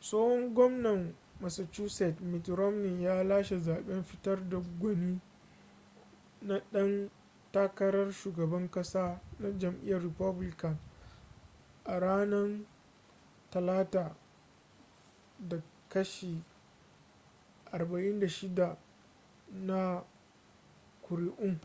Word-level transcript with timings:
tsohon 0.00 0.54
gwamnan 0.54 1.00
massachusetts 1.40 2.20
mitt 2.30 2.46
romney 2.58 3.02
ya 3.06 3.24
lashe 3.30 3.58
zaɓen 3.60 4.02
fitar 4.04 4.48
da 4.48 4.60
gwani 4.80 5.20
na 6.42 6.62
ɗan 6.72 7.10
takarar 7.52 8.12
shugaban 8.12 8.70
ƙasa 8.70 9.20
na 9.38 9.50
jam'iyyar 9.58 10.02
republican 10.02 10.78
a 11.84 11.98
ranar 12.00 12.66
talata 13.50 14.16
da 15.38 15.62
kashi 15.88 16.42
46 17.72 18.76
na 19.52 20.04
kuri'un 21.02 21.58